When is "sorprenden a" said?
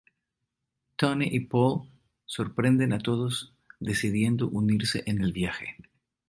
2.25-2.97